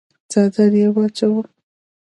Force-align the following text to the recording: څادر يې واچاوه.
څادر 0.31 0.71
يې 0.81 0.87
واچاوه. 0.95 1.41